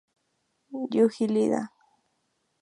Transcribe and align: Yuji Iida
Yuji 0.91 1.25
Iida 1.27 1.61